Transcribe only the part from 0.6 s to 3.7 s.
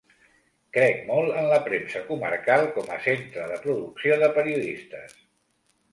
Crec molt en la premsa comarcal com a centre de